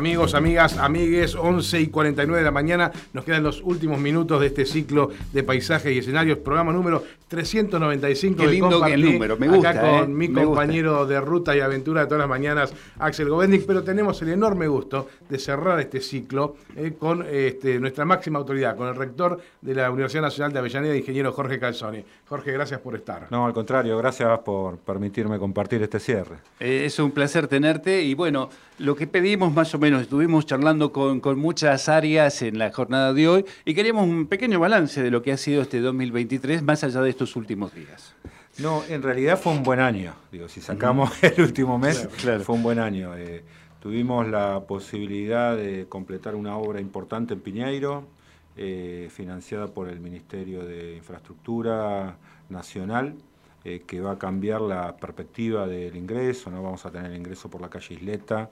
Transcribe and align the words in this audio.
Amigos, 0.00 0.32
amigas, 0.32 0.78
amigues, 0.78 1.34
11 1.34 1.78
y 1.78 1.86
49 1.88 2.38
de 2.38 2.44
la 2.46 2.50
mañana, 2.50 2.90
nos 3.12 3.22
quedan 3.22 3.42
los 3.42 3.60
últimos 3.60 4.00
minutos 4.00 4.40
de 4.40 4.46
este 4.46 4.64
ciclo 4.64 5.10
de 5.30 5.42
paisajes 5.42 5.94
y 5.94 5.98
escenarios, 5.98 6.38
programa 6.38 6.72
número 6.72 7.04
395. 7.28 8.36
Qué 8.38 8.46
lindo 8.48 8.82
que 8.82 8.94
el 8.94 9.02
número, 9.04 9.36
me 9.36 9.46
gusta. 9.46 9.70
Acá 9.70 9.80
con 9.82 10.10
eh, 10.10 10.14
mi 10.14 10.32
compañero 10.32 11.04
de 11.06 11.20
ruta 11.20 11.54
y 11.54 11.60
aventura 11.60 12.00
de 12.00 12.06
todas 12.06 12.20
las 12.20 12.28
mañanas, 12.30 12.72
Axel 12.98 13.28
Govendic, 13.28 13.66
pero 13.66 13.84
tenemos 13.84 14.22
el 14.22 14.30
enorme 14.30 14.68
gusto 14.68 15.08
de 15.28 15.38
cerrar 15.38 15.78
este 15.80 16.00
ciclo 16.00 16.56
eh, 16.76 16.94
con 16.98 17.22
este, 17.30 17.78
nuestra 17.78 18.06
máxima 18.06 18.38
autoridad, 18.38 18.76
con 18.76 18.88
el 18.88 18.96
rector 18.96 19.38
de 19.60 19.74
la 19.74 19.90
Universidad 19.90 20.22
Nacional 20.22 20.52
de 20.52 20.60
Avellaneda, 20.60 20.96
ingeniero 20.96 21.30
Jorge 21.32 21.58
Calzoni. 21.58 22.02
Jorge, 22.26 22.52
gracias 22.52 22.80
por 22.80 22.96
estar. 22.96 23.26
No, 23.30 23.44
al 23.44 23.52
contrario, 23.52 23.98
gracias 23.98 24.38
por 24.38 24.78
permitirme 24.78 25.38
compartir 25.38 25.82
este 25.82 26.00
cierre. 26.00 26.36
Eh, 26.58 26.84
es 26.86 26.98
un 26.98 27.10
placer 27.10 27.46
tenerte 27.48 28.02
y 28.02 28.14
bueno, 28.14 28.48
lo 28.80 28.96
que 28.96 29.06
pedimos 29.06 29.52
más 29.52 29.74
o 29.74 29.78
menos, 29.78 29.89
estuvimos 29.98 30.46
charlando 30.46 30.92
con, 30.92 31.20
con 31.20 31.38
muchas 31.38 31.88
áreas 31.88 32.42
en 32.42 32.58
la 32.58 32.70
jornada 32.70 33.12
de 33.14 33.26
hoy 33.28 33.44
y 33.64 33.74
queríamos 33.74 34.06
un 34.06 34.26
pequeño 34.26 34.60
balance 34.60 35.02
de 35.02 35.10
lo 35.10 35.22
que 35.22 35.32
ha 35.32 35.36
sido 35.36 35.62
este 35.62 35.80
2023 35.80 36.62
más 36.62 36.84
allá 36.84 37.00
de 37.00 37.10
estos 37.10 37.34
últimos 37.36 37.74
días. 37.74 38.14
No, 38.58 38.82
en 38.88 39.02
realidad 39.02 39.38
fue 39.40 39.52
un 39.52 39.62
buen 39.62 39.80
año. 39.80 40.12
Digo, 40.30 40.48
si 40.48 40.60
sacamos 40.60 41.10
el 41.22 41.40
último 41.42 41.78
mes, 41.78 41.98
Claro, 42.00 42.16
claro. 42.20 42.44
fue 42.44 42.54
un 42.56 42.62
buen 42.62 42.78
año. 42.78 43.16
Eh, 43.16 43.42
tuvimos 43.80 44.28
la 44.28 44.60
posibilidad 44.68 45.56
de 45.56 45.86
completar 45.88 46.34
una 46.34 46.56
obra 46.58 46.80
importante 46.80 47.32
en 47.34 47.40
Piñeiro, 47.40 48.04
eh, 48.56 49.08
financiada 49.10 49.68
por 49.68 49.88
el 49.88 50.00
Ministerio 50.00 50.64
de 50.66 50.96
Infraestructura 50.96 52.16
Nacional, 52.50 53.14
eh, 53.64 53.82
que 53.86 54.00
va 54.00 54.12
a 54.12 54.18
cambiar 54.18 54.60
la 54.60 54.96
perspectiva 54.96 55.66
del 55.66 55.94
ingreso. 55.96 56.50
No 56.50 56.62
vamos 56.62 56.84
a 56.86 56.90
tener 56.90 57.14
ingreso 57.14 57.48
por 57.50 57.60
la 57.60 57.68
calle 57.68 57.94
Isleta, 57.94 58.50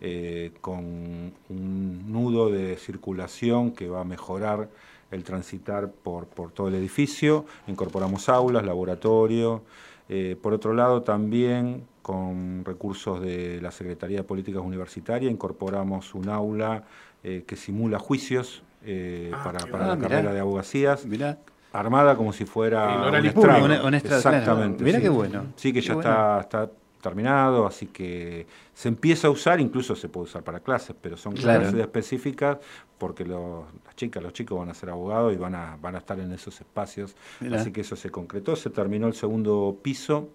eh, 0.00 0.52
con 0.60 1.32
un 1.48 2.12
nudo 2.12 2.50
de 2.50 2.76
circulación 2.76 3.72
que 3.72 3.88
va 3.88 4.00
a 4.00 4.04
mejorar 4.04 4.68
el 5.10 5.24
transitar 5.24 5.90
por, 5.90 6.26
por 6.26 6.52
todo 6.52 6.68
el 6.68 6.74
edificio. 6.74 7.44
Incorporamos 7.66 8.28
aulas, 8.28 8.64
laboratorio. 8.64 9.62
Eh, 10.08 10.36
por 10.40 10.52
otro 10.52 10.74
lado, 10.74 11.02
también 11.02 11.84
con 12.02 12.64
recursos 12.64 13.20
de 13.20 13.60
la 13.60 13.70
Secretaría 13.70 14.18
de 14.18 14.24
Políticas 14.24 14.62
Universitarias, 14.62 15.32
incorporamos 15.32 16.14
un 16.14 16.28
aula 16.28 16.84
que 17.22 17.54
simula 17.54 17.98
juicios 17.98 18.62
Ah, 18.82 19.42
para, 19.44 19.58
la 19.86 19.94
mirá. 19.96 20.08
carrera 20.08 20.32
de 20.32 20.40
abogacías, 20.40 21.04
Mirá, 21.04 21.38
armada 21.72 22.16
como 22.16 22.32
si 22.32 22.44
fuera 22.44 23.08
un 23.08 23.14
estrado. 23.26 23.60
público. 23.60 23.80
Un- 23.82 23.86
un 23.88 23.94
estrado, 23.94 24.22
claro. 24.22 24.36
Exactamente. 24.38 24.84
Mirá 24.84 24.98
sí. 24.98 25.02
qué 25.02 25.08
bueno. 25.08 25.44
Sí, 25.56 25.72
que 25.72 25.80
Qué 25.80 25.86
ya 25.88 25.94
bueno. 25.94 26.10
está, 26.10 26.40
está 26.40 26.70
terminado, 27.00 27.66
así 27.66 27.86
que 27.86 28.46
se 28.74 28.88
empieza 28.88 29.28
a 29.28 29.30
usar, 29.30 29.58
incluso 29.60 29.96
se 29.96 30.08
puede 30.08 30.24
usar 30.24 30.42
para 30.42 30.60
clases, 30.60 30.94
pero 31.00 31.16
son 31.16 31.32
Claro. 31.34 31.60
clases 31.62 31.80
específicas 31.80 32.58
porque 32.98 33.24
los, 33.24 33.64
las 33.86 33.96
chicas, 33.96 34.22
los 34.22 34.34
chicos 34.34 34.58
van 34.58 34.68
a 34.68 34.74
ser 34.74 34.90
abogados 34.90 35.32
y 35.32 35.36
van 35.36 35.54
a, 35.54 35.78
van 35.80 35.94
a 35.94 35.98
estar 35.98 36.18
en 36.20 36.30
esos 36.32 36.60
espacios. 36.60 37.16
Mirá. 37.40 37.58
Así 37.60 37.72
que 37.72 37.80
eso 37.80 37.96
se 37.96 38.10
concretó, 38.10 38.54
se 38.56 38.68
terminó 38.68 39.06
el 39.06 39.14
segundo 39.14 39.78
piso, 39.82 40.28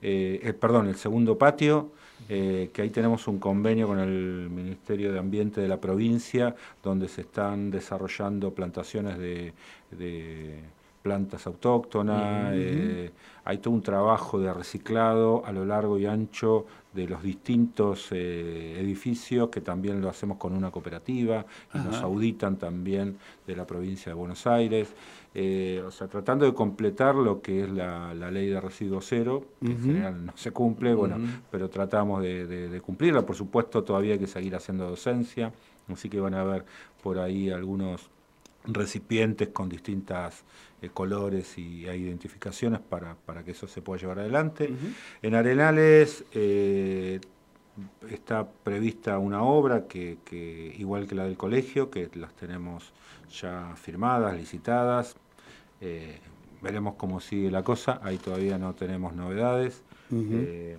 eh, 0.00 0.40
eh, 0.42 0.52
perdón, 0.54 0.86
el 0.88 0.96
segundo 0.96 1.36
patio, 1.36 1.90
eh, 2.30 2.70
que 2.72 2.80
ahí 2.80 2.88
tenemos 2.88 3.28
un 3.28 3.38
convenio 3.38 3.86
con 3.86 3.98
el 3.98 4.48
Ministerio 4.50 5.12
de 5.12 5.18
Ambiente 5.18 5.60
de 5.60 5.68
la 5.68 5.78
provincia, 5.82 6.54
donde 6.82 7.08
se 7.08 7.20
están 7.22 7.70
desarrollando 7.70 8.54
plantaciones 8.54 9.18
de, 9.18 9.52
de 9.90 10.60
plantas 11.06 11.46
autóctonas, 11.46 12.50
eh, 12.54 13.12
hay 13.44 13.58
todo 13.58 13.72
un 13.74 13.82
trabajo 13.82 14.40
de 14.40 14.52
reciclado 14.52 15.44
a 15.46 15.52
lo 15.52 15.64
largo 15.64 15.94
y 15.98 16.04
ancho 16.06 16.66
de 16.92 17.06
los 17.06 17.22
distintos 17.22 18.08
eh, 18.10 18.80
edificios, 18.80 19.48
que 19.50 19.60
también 19.60 20.00
lo 20.00 20.08
hacemos 20.08 20.36
con 20.38 20.50
una 20.60 20.70
cooperativa, 20.70 21.38
y 21.74 21.78
nos 21.86 22.02
auditan 22.02 22.56
también 22.56 23.06
de 23.46 23.54
la 23.54 23.64
provincia 23.66 24.10
de 24.10 24.14
Buenos 24.22 24.46
Aires. 24.46 24.86
Eh, 25.34 25.82
o 25.86 25.90
sea, 25.90 26.08
tratando 26.08 26.44
de 26.46 26.54
completar 26.54 27.14
lo 27.14 27.40
que 27.42 27.62
es 27.64 27.70
la, 27.70 28.12
la 28.14 28.30
ley 28.30 28.48
de 28.48 28.60
residuo 28.60 29.00
cero, 29.00 29.34
que 29.64 29.72
en 29.72 29.78
general 29.86 30.14
no 30.26 30.32
se 30.36 30.50
cumple, 30.50 30.94
bueno, 30.94 31.16
pero 31.50 31.68
tratamos 31.68 32.22
de, 32.22 32.46
de- 32.46 32.68
de 32.68 32.80
cumplirla. 32.80 33.24
Por 33.24 33.36
supuesto, 33.36 33.84
todavía 33.84 34.14
hay 34.14 34.18
que 34.18 34.26
seguir 34.26 34.54
haciendo 34.56 34.88
docencia, 34.88 35.52
así 35.92 36.08
que 36.08 36.18
van 36.20 36.34
a 36.34 36.42
ver 36.42 36.64
por 37.02 37.18
ahí 37.18 37.50
algunos 37.50 38.10
recipientes 38.68 39.48
con 39.50 39.68
distintas 39.68 40.42
eh, 40.82 40.90
colores 40.92 41.56
y 41.56 41.88
hay 41.88 42.02
identificaciones 42.02 42.80
para, 42.80 43.14
para 43.14 43.42
que 43.42 43.52
eso 43.52 43.66
se 43.66 43.80
pueda 43.80 44.00
llevar 44.00 44.18
adelante. 44.18 44.70
En 45.22 45.34
Arenales 45.34 46.24
eh, 46.32 47.18
está 48.10 48.46
prevista 48.46 49.18
una 49.18 49.42
obra 49.42 49.86
que, 49.86 50.18
que, 50.24 50.74
igual 50.78 51.06
que 51.06 51.14
la 51.14 51.24
del 51.24 51.36
colegio, 51.36 51.90
que 51.90 52.10
las 52.14 52.34
tenemos 52.34 52.92
ya 53.30 53.74
firmadas, 53.76 54.36
licitadas. 54.36 55.16
Eh, 55.80 56.18
veremos 56.60 56.94
cómo 56.96 57.20
sigue 57.20 57.50
la 57.50 57.62
cosa, 57.62 58.00
ahí 58.02 58.18
todavía 58.18 58.58
no 58.58 58.74
tenemos 58.74 59.14
novedades, 59.14 59.82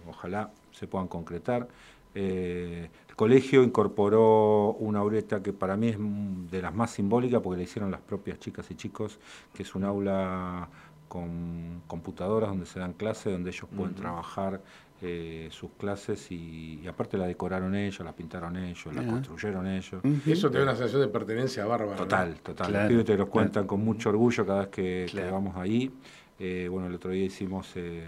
ojalá 0.08 0.52
se 0.72 0.88
puedan 0.88 1.08
concretar. 1.08 1.68
Eh, 2.20 2.90
el 3.10 3.16
colegio 3.16 3.62
incorporó 3.62 4.74
una 4.80 5.00
auleta 5.00 5.44
que 5.44 5.54
para 5.54 5.78
mí 5.78 5.90
es 5.90 6.00
mm, 6.00 6.48
de 6.48 6.62
las 6.64 6.74
más 6.74 6.90
simbólicas 6.92 7.42
porque 7.42 7.58
la 7.58 7.64
hicieron 7.64 7.92
las 7.92 8.02
propias 8.02 8.40
chicas 8.40 8.70
y 8.72 8.76
chicos, 8.76 9.20
que 9.54 9.62
es 9.64 9.76
un 9.76 9.84
aula 9.84 10.68
con 11.08 11.84
computadoras 11.88 12.50
donde 12.50 12.66
se 12.66 12.80
dan 12.80 12.94
clases, 12.94 13.32
donde 13.32 13.52
ellos 13.52 13.68
pueden 13.76 13.94
trabajar 13.96 14.62
eh, 15.02 15.48
sus 15.52 15.70
clases 15.78 16.32
y, 16.32 16.80
y 16.84 16.88
aparte 16.88 17.18
la 17.20 17.28
decoraron 17.28 17.76
ellos, 17.76 18.00
la 18.00 18.14
pintaron 18.14 18.58
ellos, 18.58 18.94
la 18.96 19.06
construyeron 19.06 19.68
ellos. 19.68 20.02
Ujú. 20.04 20.32
Eso 20.32 20.50
te 20.50 20.58
da 20.58 20.64
una 20.64 20.76
sensación 20.76 21.02
de 21.02 21.08
pertenencia 21.08 21.66
bárbara. 21.66 21.92
¿no? 21.92 21.98
Total, 21.98 22.36
total. 22.42 22.68
Claro, 22.68 22.84
Los 22.84 22.90
pibes 22.90 23.06
te 23.06 23.12
los 23.12 23.18
claro. 23.18 23.32
cuentan 23.32 23.68
con 23.68 23.86
mucho 23.86 24.10
orgullo 24.10 24.44
cada 24.46 24.60
vez 24.62 24.68
que, 24.70 25.06
que 25.06 25.12
Claro. 25.12 25.34
vamos 25.34 25.56
ahí. 25.56 25.92
Eh, 26.40 26.68
bueno, 26.70 26.88
el 26.88 26.96
otro 26.96 27.12
día 27.12 27.26
hicimos 27.26 27.72
eh, 27.76 28.08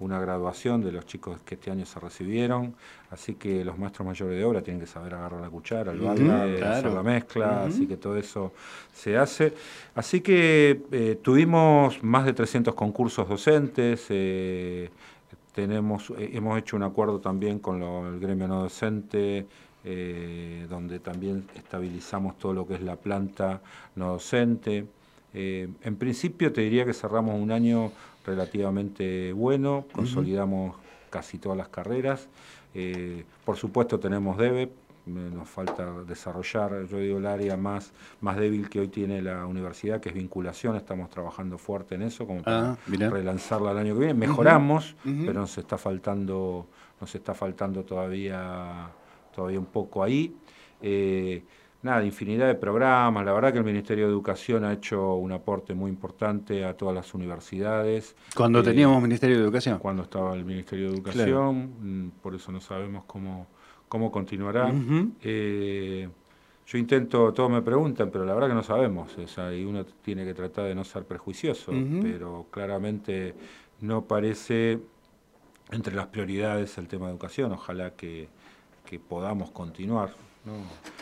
una 0.00 0.20
graduación 0.20 0.82
de 0.82 0.92
los 0.92 1.06
chicos 1.06 1.40
que 1.44 1.54
este 1.54 1.70
año 1.70 1.86
se 1.86 1.98
recibieron, 2.00 2.74
así 3.10 3.34
que 3.34 3.64
los 3.64 3.78
maestros 3.78 4.06
mayores 4.06 4.36
de 4.36 4.44
obra 4.44 4.60
tienen 4.62 4.80
que 4.80 4.86
saber 4.86 5.14
agarrar 5.14 5.40
la 5.40 5.48
cuchara, 5.50 5.92
el 5.92 5.98
claro. 5.98 6.16
hacer 6.78 6.92
la 6.92 7.02
mezcla, 7.02 7.64
así 7.64 7.86
que 7.86 7.96
todo 7.96 8.16
eso 8.16 8.52
se 8.92 9.16
hace. 9.16 9.54
Así 9.94 10.20
que 10.20 10.82
eh, 10.92 11.18
tuvimos 11.22 12.02
más 12.02 12.26
de 12.26 12.32
300 12.34 12.74
concursos 12.74 13.28
docentes. 13.28 14.06
eh, 14.10 14.90
tenemos, 15.54 16.10
eh, 16.18 16.30
hemos 16.34 16.58
hecho 16.58 16.76
un 16.76 16.82
acuerdo 16.82 17.18
también 17.18 17.58
con 17.60 17.80
lo- 17.80 18.06
el 18.08 18.20
gremio 18.20 18.46
no 18.48 18.62
docente, 18.62 19.46
donde 20.68 20.98
también 20.98 21.44
estabilizamos 21.54 22.36
todo 22.38 22.52
lo 22.52 22.66
que 22.66 22.74
es 22.74 22.80
la 22.82 22.96
planta 22.96 23.60
no 23.94 24.08
docente. 24.14 24.84
En 25.32 25.96
principio 25.96 26.52
te 26.52 26.62
diría 26.62 26.84
que 26.84 26.92
cerramos 26.92 27.40
un 27.40 27.52
año 27.52 27.92
relativamente 28.26 29.32
bueno, 29.32 29.86
consolidamos 29.92 30.76
casi 31.10 31.38
todas 31.38 31.56
las 31.56 31.68
carreras. 31.68 32.28
Eh, 32.74 33.24
por 33.44 33.56
supuesto 33.56 33.98
tenemos 33.98 34.36
DEBE, 34.36 34.70
me- 35.06 35.30
nos 35.30 35.48
falta 35.48 36.02
desarrollar, 36.02 36.84
yo 36.86 36.98
digo, 36.98 37.18
el 37.18 37.26
área 37.26 37.56
más, 37.56 37.92
más 38.20 38.36
débil 38.36 38.68
que 38.68 38.80
hoy 38.80 38.88
tiene 38.88 39.22
la 39.22 39.46
universidad, 39.46 40.00
que 40.00 40.08
es 40.08 40.14
vinculación, 40.14 40.74
estamos 40.76 41.08
trabajando 41.08 41.56
fuerte 41.58 41.94
en 41.94 42.02
eso, 42.02 42.26
como 42.26 42.42
para 42.42 42.72
Ah, 42.72 42.78
relanzarla 43.10 43.70
el 43.70 43.78
año 43.78 43.94
que 43.94 44.00
viene. 44.00 44.14
Mejoramos, 44.14 44.96
pero 45.24 45.40
nos 45.40 45.56
está 45.56 45.78
faltando, 45.78 46.66
nos 47.00 47.14
está 47.14 47.34
faltando 47.34 47.84
todavía, 47.84 48.88
todavía 49.34 49.60
un 49.60 49.66
poco 49.66 50.02
ahí. 50.02 50.34
Eh, 50.82 51.42
nada, 51.86 52.04
infinidad 52.04 52.46
de 52.46 52.54
programas. 52.54 53.24
La 53.24 53.32
verdad 53.32 53.52
que 53.52 53.58
el 53.58 53.64
Ministerio 53.64 54.04
de 54.06 54.12
Educación 54.12 54.64
ha 54.64 54.72
hecho 54.74 55.14
un 55.14 55.32
aporte 55.32 55.74
muy 55.74 55.90
importante 55.90 56.64
a 56.64 56.76
todas 56.76 56.94
las 56.94 57.14
universidades. 57.14 58.14
Cuando 58.34 58.60
Eh, 58.60 58.64
teníamos 58.64 59.00
Ministerio 59.02 59.36
de 59.38 59.42
Educación. 59.44 59.78
Cuando 59.78 60.02
estaba 60.02 60.34
el 60.34 60.44
Ministerio 60.44 60.90
de 60.90 60.94
Educación, 60.96 61.72
mm, 61.80 62.10
por 62.22 62.34
eso 62.34 62.52
no 62.52 62.60
sabemos 62.60 63.04
cómo, 63.06 63.46
cómo 63.88 64.10
continuará. 64.10 64.72
Eh, 65.22 66.08
yo 66.66 66.78
intento, 66.78 67.32
todos 67.32 67.50
me 67.50 67.62
preguntan, 67.62 68.10
pero 68.10 68.24
la 68.24 68.34
verdad 68.34 68.48
que 68.48 68.54
no 68.54 68.62
sabemos, 68.64 69.16
o 69.16 69.26
sea, 69.28 69.54
y 69.54 69.64
uno 69.64 69.84
tiene 70.02 70.24
que 70.24 70.34
tratar 70.34 70.64
de 70.64 70.74
no 70.74 70.84
ser 70.84 71.04
prejuicioso, 71.04 71.72
pero 72.02 72.46
claramente 72.50 73.34
no 73.80 74.02
parece 74.02 74.80
entre 75.70 75.94
las 75.94 76.06
prioridades 76.06 76.76
el 76.78 76.88
tema 76.88 77.06
de 77.06 77.12
educación, 77.12 77.52
ojalá 77.52 77.90
que, 77.90 78.28
que 78.84 78.98
podamos 78.98 79.50
continuar. 79.52 80.10
¿No? 80.46 80.52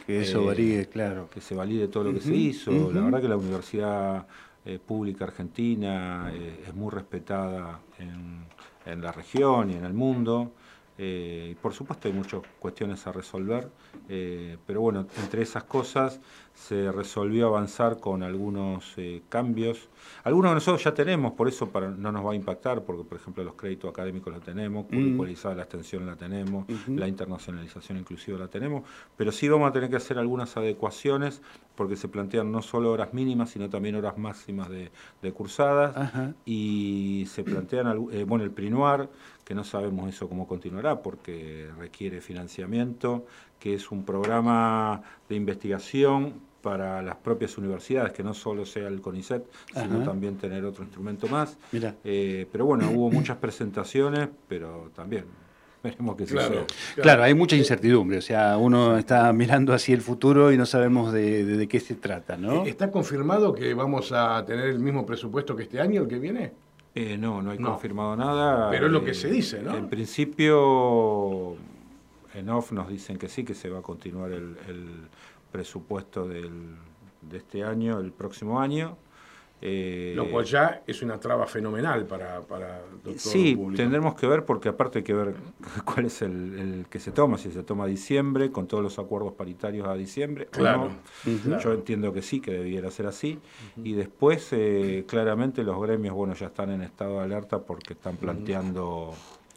Que 0.06 0.20
eso 0.22 0.40
Eh, 0.42 0.46
varíe, 0.46 0.88
claro. 0.88 1.28
que 1.30 1.40
se 1.40 1.54
valide 1.54 1.88
todo 1.88 2.04
lo 2.04 2.14
que 2.14 2.20
se 2.20 2.34
hizo. 2.34 2.90
La 2.92 3.00
verdad 3.02 3.20
que 3.22 3.28
la 3.28 3.36
Universidad 3.36 4.26
eh, 4.64 4.78
Pública 4.84 5.24
Argentina 5.24 6.30
eh, 6.32 6.64
es 6.66 6.74
muy 6.74 6.90
respetada 6.90 7.80
en, 7.98 8.46
en 8.86 9.00
la 9.02 9.12
región 9.12 9.70
y 9.70 9.74
en 9.74 9.84
el 9.84 9.94
mundo. 9.94 10.52
Eh, 10.96 11.56
por 11.60 11.72
supuesto 11.72 12.06
hay 12.06 12.14
muchas 12.14 12.42
cuestiones 12.60 13.04
a 13.06 13.12
resolver, 13.12 13.68
eh, 14.08 14.56
pero 14.64 14.80
bueno, 14.80 15.06
entre 15.20 15.42
esas 15.42 15.64
cosas 15.64 16.20
se 16.54 16.92
resolvió 16.92 17.48
avanzar 17.48 17.98
con 17.98 18.22
algunos 18.22 18.94
eh, 18.96 19.22
cambios. 19.28 19.88
Algunos 20.22 20.52
de 20.52 20.54
nosotros 20.54 20.84
ya 20.84 20.94
tenemos, 20.94 21.32
por 21.32 21.48
eso 21.48 21.70
para, 21.70 21.90
no 21.90 22.12
nos 22.12 22.24
va 22.24 22.32
a 22.32 22.34
impactar, 22.36 22.84
porque 22.84 23.02
por 23.02 23.18
ejemplo 23.18 23.42
los 23.42 23.54
créditos 23.54 23.90
académicos 23.90 24.32
los 24.32 24.42
tenemos, 24.42 24.86
curriculizada 24.86 25.56
la 25.56 25.62
extensión 25.62 26.06
la 26.06 26.14
tenemos, 26.14 26.66
la 26.86 27.08
internacionalización 27.08 27.98
inclusiva 27.98 28.38
la 28.38 28.46
tenemos, 28.46 28.84
pero 29.16 29.32
sí 29.32 29.48
vamos 29.48 29.68
a 29.68 29.72
tener 29.72 29.90
que 29.90 29.96
hacer 29.96 30.16
algunas 30.18 30.56
adecuaciones 30.56 31.42
porque 31.74 31.96
se 31.96 32.06
plantean 32.06 32.52
no 32.52 32.62
solo 32.62 32.92
horas 32.92 33.12
mínimas, 33.12 33.50
sino 33.50 33.68
también 33.68 33.96
horas 33.96 34.16
máximas 34.16 34.68
de, 34.68 34.92
cursadas, 35.32 36.12
y 36.44 37.24
se 37.26 37.42
plantean, 37.42 38.06
bueno, 38.28 38.44
el 38.44 38.52
PRINUAR, 38.52 39.08
que 39.44 39.54
no 39.54 39.64
sabemos 39.64 40.08
eso 40.08 40.28
cómo 40.28 40.46
continuará 40.46 41.02
porque 41.02 41.68
requiere 41.78 42.20
financiamiento, 42.20 43.26
que 43.60 43.74
es 43.74 43.90
un 43.90 44.04
programa 44.04 45.02
de 45.28 45.36
investigación 45.36 46.34
para 46.64 47.02
las 47.02 47.16
propias 47.16 47.58
universidades, 47.58 48.12
que 48.12 48.22
no 48.22 48.32
solo 48.32 48.64
sea 48.64 48.88
el 48.88 49.02
CONICET, 49.02 49.44
sino 49.74 50.02
también 50.02 50.38
tener 50.38 50.64
otro 50.64 50.82
instrumento 50.82 51.28
más. 51.28 51.58
Eh, 52.02 52.46
pero 52.50 52.64
bueno, 52.64 52.90
hubo 52.90 53.10
muchas 53.10 53.36
presentaciones, 53.36 54.30
pero 54.48 54.90
también 54.96 55.26
veremos 55.84 56.16
qué 56.16 56.24
claro, 56.24 56.64
sucede. 56.66 57.02
Claro. 57.02 57.22
hay 57.22 57.34
mucha 57.34 57.54
incertidumbre, 57.54 58.16
o 58.16 58.22
sea, 58.22 58.56
uno 58.56 58.96
está 58.96 59.30
mirando 59.34 59.74
hacia 59.74 59.94
el 59.94 60.00
futuro 60.00 60.52
y 60.52 60.56
no 60.56 60.64
sabemos 60.64 61.12
de, 61.12 61.66
qué 61.68 61.80
se 61.80 61.96
trata, 61.96 62.38
¿no? 62.38 62.64
¿Está 62.64 62.90
confirmado 62.90 63.52
que 63.52 63.74
vamos 63.74 64.10
a 64.12 64.42
tener 64.46 64.64
el 64.64 64.78
mismo 64.78 65.04
presupuesto 65.04 65.54
que 65.54 65.64
este 65.64 65.82
año, 65.82 66.00
el 66.00 66.08
que 66.08 66.18
viene? 66.18 66.52
Eh, 66.94 67.18
no, 67.18 67.42
no 67.42 67.50
hay 67.50 67.58
confirmado 67.58 68.16
nada. 68.16 68.70
Pero 68.70 68.86
es 68.86 68.92
lo 68.92 69.04
que 69.04 69.10
eh, 69.10 69.14
se 69.14 69.28
dice, 69.28 69.62
¿no? 69.62 69.76
En 69.76 69.88
principio, 69.88 71.56
en 72.34 72.48
off 72.48 72.70
nos 72.70 72.88
dicen 72.88 73.18
que 73.18 73.28
sí, 73.28 73.44
que 73.44 73.54
se 73.54 73.68
va 73.68 73.80
a 73.80 73.82
continuar 73.82 74.30
el, 74.30 74.56
presupuesto 75.50 76.26
del, 76.26 76.74
de 77.22 77.36
este 77.38 77.62
año, 77.62 78.00
el 78.00 78.12
próximo 78.12 78.60
año. 78.60 78.96
Eh, 79.66 80.12
Lo 80.14 80.30
cual 80.30 80.44
ya 80.44 80.82
es 80.86 81.00
una 81.00 81.18
traba 81.18 81.46
fenomenal 81.46 82.04
para, 82.04 82.42
para 82.42 82.82
todo 83.02 83.14
Sí, 83.16 83.58
tendremos 83.74 84.14
que 84.14 84.26
ver, 84.26 84.44
porque 84.44 84.68
aparte 84.68 84.98
hay 84.98 85.04
que 85.04 85.14
ver 85.14 85.34
cuál 85.86 86.04
es 86.04 86.20
el, 86.20 86.84
que 86.90 87.00
se 87.00 87.12
toma, 87.12 87.38
si 87.38 87.50
se 87.50 87.62
toma 87.62 87.84
a 87.84 87.86
diciembre, 87.86 88.50
con 88.50 88.66
todos 88.66 88.82
los 88.82 88.98
acuerdos 88.98 89.32
paritarios 89.32 89.88
a 89.88 89.94
diciembre. 89.94 90.48
Claro. 90.50 90.90
Yo 91.24 91.72
entiendo 91.72 92.12
que 92.12 92.20
sí, 92.20 92.40
que 92.40 92.50
debiera 92.50 92.90
ser 92.90 93.06
así. 93.06 93.38
Y 93.82 93.94
después, 93.94 94.48
eh, 94.52 95.06
claramente, 95.08 95.62
los 95.62 95.80
gremios, 95.80 96.14
bueno, 96.14 96.34
ya 96.34 96.48
están 96.48 96.70
en 96.70 96.82
estado 96.82 97.20
de 97.20 97.24
alerta 97.24 97.60
porque 97.60 97.94
están 97.94 98.18
planteando 98.18 99.14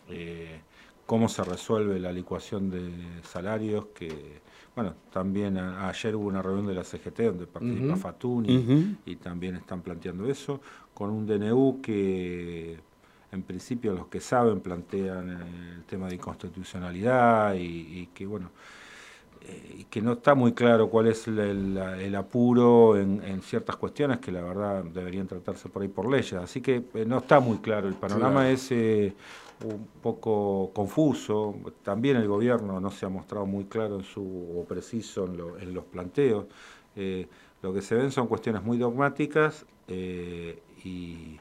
eh, 0.10 0.62
cómo 1.06 1.28
se 1.28 1.44
resuelve 1.44 2.00
la 2.00 2.14
licuación 2.14 2.70
de 2.70 2.92
salarios 3.24 3.88
que 3.88 4.40
bueno, 4.78 4.94
también 5.12 5.58
ayer 5.58 6.16
hubo 6.16 6.28
una 6.28 6.40
reunión 6.40 6.68
de 6.68 6.76
la 6.76 6.84
CGT 6.84 7.22
donde 7.22 7.48
participa 7.48 7.96
Fatuni 7.96 8.96
y 9.08 9.16
también 9.16 9.56
están 9.56 9.82
planteando 9.82 10.30
eso, 10.30 10.62
con 10.94 11.10
un 11.10 11.26
DNU 11.26 11.82
que 11.82 12.78
en 13.32 13.42
principio 13.42 13.96
los 13.96 14.06
que 14.06 14.20
saben 14.20 14.60
plantean 14.60 15.30
el 15.32 15.84
tema 15.86 16.10
de 16.10 16.14
inconstitucionalidad 16.14 17.56
y, 17.56 18.08
que 18.14 18.28
bueno, 18.28 18.52
eh, 18.52 18.77
que 19.90 20.02
no 20.02 20.14
está 20.14 20.36
muy 20.36 20.54
claro 20.54 20.90
cuál 20.90 21.08
es 21.08 21.28
el, 21.28 22.16
apuro 22.16 22.98
en, 22.98 23.42
ciertas 23.42 23.76
cuestiones 23.78 24.20
que 24.20 24.32
la 24.32 24.42
verdad 24.42 24.84
deberían 24.84 25.28
tratarse 25.28 25.70
por 25.70 25.82
ahí 25.82 25.88
por 25.88 26.10
leyes. 26.10 26.34
Así 26.34 26.62
que 26.62 26.84
eh, 26.94 27.06
no 27.06 27.20
está 27.20 27.40
muy 27.40 27.58
claro. 27.60 27.88
El 27.88 27.96
panorama 27.96 28.50
es 28.50 28.72
eh, 28.72 29.14
un 29.64 29.88
poco 30.02 30.72
confuso. 30.74 31.56
También 31.84 32.18
el 32.18 32.28
gobierno 32.28 32.80
no 32.80 32.92
se 32.92 33.06
ha 33.06 33.10
mostrado 33.10 33.46
muy 33.46 33.66
claro 33.66 33.98
en 33.98 34.04
su, 34.04 34.22
o 34.22 34.66
preciso 34.66 35.26
en, 35.26 35.74
los 35.74 35.86
planteos. 35.86 36.46
Eh, 36.96 37.28
lo 37.62 37.74
que 37.74 37.82
se 37.82 37.96
ven 37.96 38.12
son 38.12 38.28
cuestiones 38.28 38.64
muy 38.64 38.78
dogmáticas 38.78 39.66
eh, 39.88 40.62
y, 40.84 41.40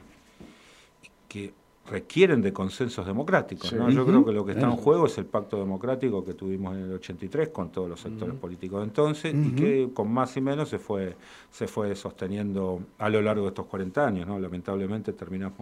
que 1.27 1.53
requieren 1.89 2.41
de 2.41 2.51
consensos 2.51 3.05
democráticos. 3.05 3.71
Yo 3.71 4.05
creo 4.05 4.25
que 4.25 4.31
lo 4.31 4.45
que 4.45 4.51
está 4.51 4.65
en 4.65 4.75
juego 4.75 5.05
es 5.05 5.17
el 5.17 5.25
pacto 5.25 5.57
democrático 5.57 6.23
que 6.23 6.33
tuvimos 6.33 6.75
en 6.75 6.83
el 6.83 6.93
83 6.93 7.49
con 7.49 7.71
todos 7.71 7.89
los 7.89 7.99
sectores 7.99 8.35
políticos 8.35 8.79
de 8.79 8.85
entonces 8.85 9.33
y 9.33 9.51
que 9.51 9.89
con 9.93 10.11
más 10.11 10.35
y 10.37 10.41
menos 10.41 10.69
se 10.69 10.79
fue, 10.79 11.15
se 11.49 11.67
fue 11.67 11.95
sosteniendo 11.95 12.81
a 12.97 13.09
lo 13.09 13.21
largo 13.21 13.43
de 13.43 13.49
estos 13.49 13.65
40 13.67 14.05
años. 14.05 14.27
¿no? 14.27 14.39
Lamentablemente 14.39 15.13
terminamos 15.13 15.57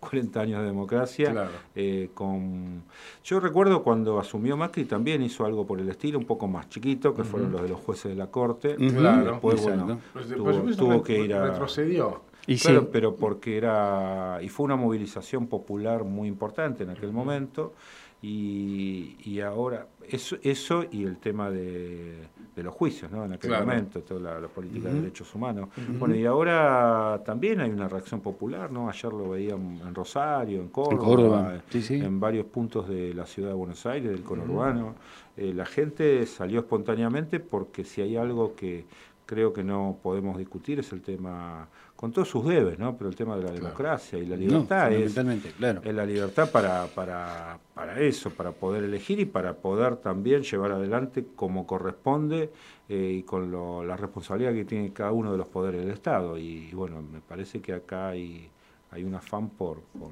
40 0.00 0.40
años 0.40 0.60
de 0.60 0.66
democracia. 0.66 1.48
Eh, 1.74 2.10
con... 2.14 2.82
Yo 3.24 3.40
recuerdo 3.40 3.82
cuando 3.82 4.18
asumió 4.18 4.56
Macri 4.56 4.84
también 4.84 5.22
hizo 5.22 5.44
algo 5.44 5.66
por 5.66 5.80
el 5.80 5.88
estilo, 5.88 6.18
un 6.18 6.24
poco 6.26 6.48
más 6.48 6.68
chiquito, 6.68 7.14
que 7.14 7.24
fueron 7.24 7.52
los 7.52 7.62
de 7.62 7.68
los 7.68 7.80
jueces 7.80 8.10
de 8.10 8.16
la 8.16 8.28
Corte. 8.28 8.76
Después, 8.76 9.62
bueno, 9.62 10.00
pues 10.12 10.76
tuvo, 10.76 11.02
que 11.02 11.20
ir 11.20 11.34
a... 11.34 11.50
Retrocedió. 11.50 12.22
Y 12.46 12.58
claro, 12.58 12.90
pero 12.90 13.16
porque 13.16 13.56
era. 13.56 14.38
Y 14.42 14.48
fue 14.48 14.64
una 14.64 14.76
movilización 14.76 15.46
popular 15.46 16.04
muy 16.04 16.28
importante 16.28 16.84
en 16.84 16.90
aquel 16.90 17.12
momento. 17.12 17.74
Y, 18.22 19.16
y 19.24 19.40
ahora, 19.40 19.88
eso, 20.08 20.36
eso 20.42 20.84
y 20.90 21.04
el 21.04 21.18
tema 21.18 21.50
de, 21.50 22.28
de 22.56 22.62
los 22.62 22.74
juicios, 22.74 23.10
¿no? 23.10 23.26
En 23.26 23.34
aquel 23.34 23.50
momento, 23.50 24.00
toda 24.00 24.40
la, 24.40 24.48
política 24.48 24.88
de 24.88 24.94
derechos 24.94 25.32
humanos. 25.34 25.68
Bueno, 25.98 26.14
y 26.14 26.24
ahora 26.24 27.20
también 27.24 27.60
hay 27.60 27.70
una 27.70 27.86
reacción 27.86 28.22
popular, 28.22 28.72
¿no? 28.72 28.88
Ayer 28.88 29.12
lo 29.12 29.30
veíamos 29.30 29.86
en 29.86 29.94
Rosario, 29.94 30.60
en 30.62 30.68
Córdoba, 30.68 31.60
en, 31.70 32.18
varios 32.18 32.46
puntos 32.46 32.88
de 32.88 33.12
la 33.12 33.26
ciudad 33.26 33.50
de 33.50 33.54
Buenos 33.54 33.84
Aires, 33.84 34.10
del 34.10 34.22
conurbano. 34.22 34.94
Eh, 35.36 35.52
la 35.54 35.66
gente 35.66 36.24
salió 36.24 36.60
espontáneamente 36.60 37.40
porque 37.40 37.84
si 37.84 38.00
hay 38.00 38.16
algo 38.16 38.56
que 38.56 38.86
creo 39.26 39.52
que 39.52 39.64
no 39.64 39.98
podemos 40.02 40.38
discutir 40.38 40.78
es 40.78 40.92
el 40.92 41.02
tema 41.02 41.68
con 41.96 42.12
todos 42.12 42.28
sus 42.28 42.46
debes, 42.46 42.78
¿no? 42.78 42.96
Pero 42.96 43.10
el 43.10 43.16
tema 43.16 43.36
de 43.36 43.42
la 43.42 43.50
democracia 43.50 44.18
y 44.18 44.26
la 44.26 44.36
libertad 44.36 44.92
es, 44.92 45.14
claro. 45.58 45.80
es, 45.82 45.94
la 45.94 46.06
libertad 46.06 46.50
para, 46.50 46.86
para, 46.86 47.58
para 47.74 48.00
eso, 48.00 48.30
para 48.30 48.52
poder 48.52 48.84
elegir 48.84 49.18
y 49.18 49.24
para 49.24 49.54
poder 49.54 49.96
también 49.96 50.42
llevar 50.42 50.72
adelante 50.72 51.26
como 51.34 51.66
corresponde 51.66 52.50
eh, 52.88 53.16
y 53.18 53.22
con 53.22 53.50
la 53.86 53.96
responsabilidad 53.96 54.52
que 54.52 54.64
tiene 54.64 54.92
cada 54.92 55.12
uno 55.12 55.32
de 55.32 55.38
los 55.38 55.48
poderes 55.48 55.80
del 55.80 55.90
Estado. 55.90 56.38
Y, 56.38 56.70
bueno, 56.72 57.02
me 57.02 57.20
parece 57.20 57.60
que 57.60 57.72
acá 57.72 58.08
hay, 58.08 58.48
hay 58.90 59.02
un 59.02 59.14
afán 59.14 59.48
por, 59.48 59.80
por, 59.98 60.10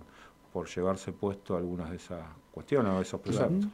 por 0.55 0.69
llevarse 0.69 1.11
puesto 1.11 1.57
algunas 1.57 1.91
de 1.91 1.97
esas 1.97 2.23
cuestión 2.53 2.87
o 2.87 3.01
esos 3.01 3.21
proyectos. 3.21 3.69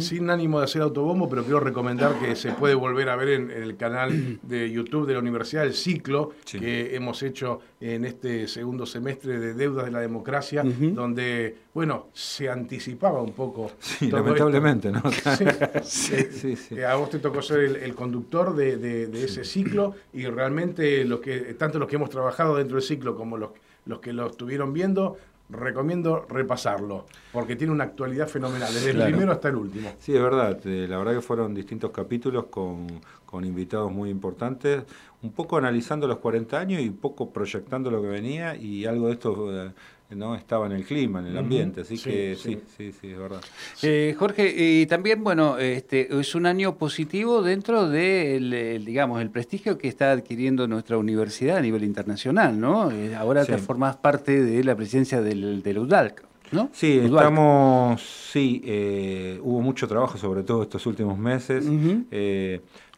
sin 0.00 0.28
ánimo 0.28 0.58
de 0.58 0.64
hacer 0.64 0.82
autobombo, 0.82 1.28
pero 1.28 1.44
quiero 1.44 1.60
recomendar 1.60 2.18
que 2.18 2.34
se 2.34 2.50
puede 2.50 2.74
volver 2.74 3.08
a 3.08 3.14
ver 3.14 3.28
en, 3.28 3.50
el 3.52 3.76
canal 3.76 4.40
de 4.42 4.68
YouTube 4.72 5.06
de 5.06 5.12
la 5.12 5.20
Universidad 5.20 5.64
el 5.64 5.74
ciclo 5.74 6.32
que 6.50 6.96
hemos 6.96 7.22
hecho 7.22 7.60
en 7.80 8.04
este 8.04 8.48
segundo 8.48 8.86
semestre 8.86 9.38
de 9.38 9.54
Deudas 9.54 9.84
de 9.84 9.92
la 9.92 10.00
Democracia, 10.00 10.64
donde, 10.64 11.56
bueno, 11.72 12.08
se 12.12 12.50
anticipaba 12.50 13.22
un 13.22 13.34
poco. 13.34 13.70
Sí, 13.78 14.10
lamentablemente, 14.10 14.90
¿no? 14.90 15.02
sí, 15.84 16.56
sí, 16.56 16.82
a 16.88 16.96
vos 16.96 17.10
te 17.10 17.20
tocó 17.20 17.40
ser 17.40 17.60
el, 17.60 17.94
conductor 17.94 18.56
de, 18.56 19.04
ese 19.22 19.44
ciclo 19.44 19.94
y 20.12 20.26
realmente 20.26 21.04
los 21.04 21.20
que, 21.20 21.54
tanto 21.54 21.78
los 21.78 21.88
que 21.88 21.94
hemos 21.94 22.10
trabajado 22.10 22.56
dentro 22.56 22.78
del 22.78 22.82
ciclo 22.82 23.14
como 23.14 23.36
los, 23.38 23.50
los 23.86 24.00
que 24.00 24.12
lo 24.12 24.26
estuvieron 24.26 24.72
viendo, 24.72 25.16
recomiendo 25.50 26.26
repasarlo, 26.28 27.06
porque 27.32 27.56
tiene 27.56 27.72
una 27.72 27.84
actualidad 27.84 28.28
fenomenal, 28.28 28.72
desde 28.72 28.90
el 28.90 29.02
primero 29.02 29.32
hasta 29.32 29.48
el 29.48 29.56
último. 29.56 29.92
Sí, 29.98 30.14
es 30.14 30.22
verdad, 30.22 30.58
eh, 30.66 30.86
la 30.88 30.98
verdad 30.98 31.14
que 31.14 31.20
fueron 31.20 31.54
distintos 31.54 31.90
capítulos 31.90 32.46
con, 32.46 32.86
con, 33.26 33.44
invitados 33.44 33.92
muy 33.92 34.10
importantes, 34.10 34.84
un 35.22 35.32
poco 35.32 35.56
analizando 35.56 36.06
los 36.06 36.18
40 36.18 36.58
años 36.58 36.80
y 36.80 36.88
un 36.88 36.96
poco 36.96 37.30
proyectando 37.30 37.90
lo 37.90 38.00
que 38.00 38.08
venía 38.08 38.56
y 38.56 38.86
algo 38.86 39.08
de 39.08 39.12
esto... 39.12 39.66
Eh, 39.66 39.72
no 40.14 40.34
estaba 40.34 40.66
en 40.66 40.72
el 40.72 40.84
clima, 40.84 41.20
en 41.20 41.26
el 41.26 41.38
ambiente, 41.38 41.82
así 41.82 41.98
que 41.98 42.36
sí, 42.36 42.58
sí, 42.76 42.92
sí, 42.92 43.10
es 43.10 43.18
verdad. 43.18 43.40
Eh, 43.82 44.14
Jorge, 44.18 44.54
y 44.56 44.86
también, 44.86 45.22
bueno, 45.22 45.58
este, 45.58 46.18
es 46.18 46.34
un 46.34 46.46
año 46.46 46.76
positivo 46.76 47.42
dentro 47.42 47.88
del, 47.88 48.84
digamos, 48.84 49.20
el 49.20 49.30
prestigio 49.30 49.78
que 49.78 49.88
está 49.88 50.12
adquiriendo 50.12 50.66
nuestra 50.66 50.98
universidad 50.98 51.58
a 51.58 51.60
nivel 51.60 51.84
internacional, 51.84 52.58
¿no? 52.58 52.90
Eh, 52.90 53.14
ahora 53.14 53.44
te 53.44 53.58
formás 53.58 53.96
parte 53.96 54.42
de 54.42 54.64
la 54.64 54.74
presidencia 54.74 55.20
del, 55.20 55.62
del 55.62 55.78
UDALC. 55.78 56.24
¿No? 56.52 56.70
Sí, 56.72 57.00
estamos, 57.02 58.00
sí, 58.30 58.62
eh, 58.64 59.40
hubo 59.42 59.60
mucho 59.60 59.88
trabajo, 59.88 60.18
sobre 60.18 60.44
todo 60.44 60.62
estos 60.62 60.86
últimos 60.86 61.18
meses. 61.18 61.66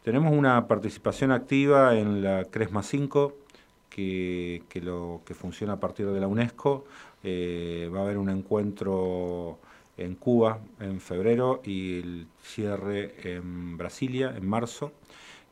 tenemos 0.03 0.33
una 0.33 0.67
participación 0.67 1.31
activa 1.31 1.97
en 1.97 2.21
la 2.21 2.45
CRESMA 2.45 2.83
5, 2.83 3.33
que, 3.97 4.61
que, 4.69 4.79
lo, 4.79 5.21
que 5.25 5.33
funciona 5.33 5.73
a 5.73 5.79
partir 5.79 6.05
de 6.05 6.19
la 6.19 6.27
UNESCO. 6.27 6.85
Eh, 7.23 7.89
va 7.93 7.99
a 7.99 8.03
haber 8.03 8.17
un 8.17 8.29
encuentro 8.29 9.59
en 9.97 10.15
Cuba 10.15 10.59
en 10.79 10.99
febrero 11.01 11.61
y 11.63 11.99
el 11.99 12.27
cierre 12.43 13.15
en 13.23 13.77
Brasilia 13.77 14.33
en 14.35 14.47
marzo. 14.47 14.91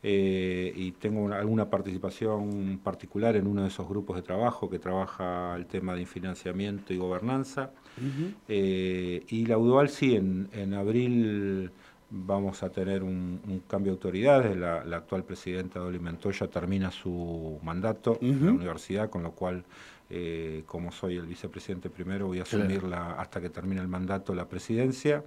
eh, 0.07 0.71
y 0.75 0.91
tengo 0.91 1.33
alguna 1.33 1.67
participación 1.67 2.79
particular 2.83 3.35
en 3.35 3.47
uno 3.47 3.63
de 3.63 3.69
esos 3.69 3.89
grupos 3.89 4.17
de 4.17 4.21
trabajo 4.21 4.69
que 4.69 4.77
trabaja 4.77 5.55
el 5.55 5.65
tema 5.65 5.95
de 5.95 6.05
financiamiento 6.05 6.93
y 6.93 6.97
gobernanza. 6.97 7.71
Eh, 8.47 9.23
y 9.27 9.45
la 9.47 9.57
UDOAL 9.57 9.89
sí, 9.89 10.15
en, 10.15 10.47
en 10.53 10.75
abril 10.75 11.71
vamos 12.09 12.63
a 12.63 12.69
tener 12.69 13.03
un, 13.03 13.63
cambio 13.67 13.93
de 13.93 13.97
autoridades. 13.97 14.57
La, 14.57 14.97
actual 14.97 15.23
presidenta 15.23 15.79
Dolly 15.79 15.99
Mentoya 15.99 16.47
termina 16.47 16.91
su 16.91 17.59
mandato 17.63 18.17
en 18.21 18.45
la 18.45 18.51
universidad, 18.51 19.09
con 19.09 19.23
lo 19.23 19.31
cual, 19.31 19.63
eh, 20.09 20.63
como 20.65 20.91
soy 20.91 21.17
el 21.17 21.25
vicepresidente 21.25 21.89
primero, 21.89 22.27
voy 22.27 22.39
a 22.39 22.43
asumir 22.43 22.81
hasta 22.93 23.41
que 23.41 23.49
termine 23.49 23.81
el 23.81 23.87
mandato 23.87 24.35
la 24.35 24.47
presidencia. 24.47 25.23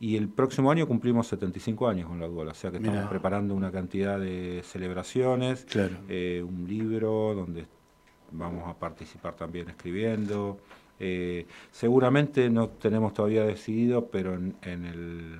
Y 0.00 0.16
el 0.16 0.28
próximo 0.28 0.70
año 0.70 0.86
cumplimos 0.86 1.26
75 1.28 1.88
años 1.88 2.08
con 2.08 2.20
la 2.20 2.28
UDOL, 2.28 2.48
o 2.48 2.54
sea 2.54 2.70
que 2.70 2.76
estamos 2.76 3.08
preparando 3.08 3.54
una 3.54 3.70
cantidad 3.70 4.18
de 4.18 4.62
celebraciones, 4.64 5.66
eh, 6.08 6.44
un 6.46 6.66
libro 6.68 7.34
donde 7.34 7.66
vamos 8.32 8.68
a 8.68 8.78
participar 8.78 9.34
también 9.34 9.68
escribiendo. 9.70 10.58
Eh, 11.00 11.46
seguramente 11.70 12.50
no 12.50 12.68
tenemos 12.68 13.14
todavía 13.14 13.44
decidido, 13.44 14.08
pero 14.08 14.34
en 14.34 14.54
el 14.62 15.38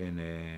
eh, 0.00 0.56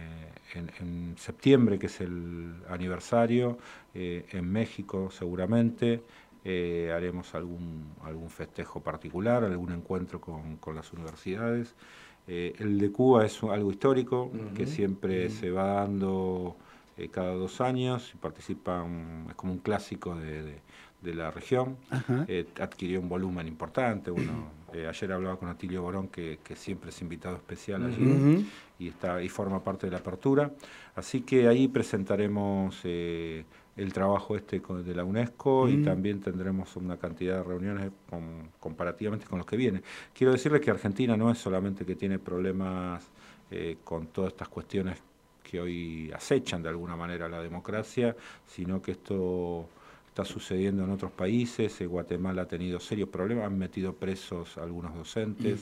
en, 0.55 1.15
septiembre, 1.17 1.79
que 1.79 1.87
es 1.87 2.01
el 2.01 2.53
aniversario, 2.69 3.59
eh, 3.95 4.27
en 4.33 4.51
México 4.51 5.11
seguramente. 5.11 6.03
Eh, 6.45 6.93
haremos 6.95 7.35
algún, 7.35 7.93
algún 8.03 8.29
festejo 8.29 8.81
particular, 8.81 9.45
algún 9.45 9.73
encuentro 9.73 10.21
con, 10.21 10.59
las 10.75 10.93
universidades. 10.93 11.75
el 12.27 12.79
de 12.79 12.93
Cuba 12.93 13.25
es 13.25 13.43
algo 13.43 13.71
histórico 13.71 14.31
que 14.55 14.67
siempre 14.67 15.29
se 15.31 15.51
va 15.51 15.75
dando 15.75 16.57
cada 17.11 17.35
dos 17.35 17.61
años 17.61 18.13
y 18.15 18.19
participan, 18.19 19.27
es 19.29 19.35
como 19.35 19.53
un 19.53 19.59
clásico 19.59 20.15
de, 20.15 20.61
la 21.03 21.31
región. 21.31 21.77
adquirió 22.61 23.01
un 23.01 23.09
volumen 23.09 23.49
importante. 23.49 24.11
Uno, 24.11 24.51
ayer 24.89 25.13
hablaba 25.13 25.37
con 25.37 25.49
Atilio 25.49 25.83
Borón, 25.83 26.09
que, 26.09 26.39
siempre 26.55 26.91
es 26.91 27.01
invitado 27.03 27.37
especial 27.37 27.85
allí 27.85 28.47
y, 28.79 28.89
está, 28.89 29.23
y 29.23 29.29
forma 29.29 29.63
parte 29.63 29.87
de 29.87 29.93
la 29.93 29.99
apertura. 29.99 30.51
Así 30.95 31.23
que 31.23 31.49
ahí 31.49 31.69
presentaremos 31.69 32.81
eh, 32.85 33.45
el 33.77 33.93
trabajo 33.93 34.37
este 34.37 34.61
de 34.61 34.95
la 34.95 35.05
UNESCO 35.05 35.69
y 35.69 35.83
también 35.83 36.21
tendremos 36.21 36.77
una 36.77 36.99
cantidad 36.99 37.39
de 37.39 37.43
reuniones 37.43 37.91
comparativamente 38.61 39.27
con 39.27 39.39
los 39.39 39.47
que 39.47 39.57
vienen. 39.57 39.83
Quiero 40.13 40.33
decirles 40.33 40.61
que 40.61 40.71
Argentina 40.71 41.17
no 41.17 41.31
es 41.31 41.39
solamente 41.39 41.85
que 41.85 41.95
tiene 41.95 42.19
problemas 42.19 43.11
eh, 43.51 43.79
con 43.85 44.09
todas 44.09 44.33
estas 44.33 44.49
cuestiones 44.49 44.99
que 45.53 45.61
hoy 45.61 46.11
acechan 46.15 46.63
de 46.63 46.71
alguna 46.71 46.97
manera 46.97 47.29
la 47.29 47.43
democracia, 47.43 48.17
sino 48.47 48.81
que 48.81 48.93
esto 48.93 49.69
está 50.09 50.25
sucediendo 50.25 50.83
en 50.83 50.91
otros 50.91 51.13
países. 51.13 51.79
Eh, 51.83 51.87
Guatemala 51.87 52.43
ha 52.43 52.49
tenido 52.49 52.81
serios 52.81 53.11
problemas, 53.11 53.45
han 53.45 53.59
metido 53.59 53.93
presos 53.95 54.57
algunos 54.57 54.95
docentes 54.95 55.61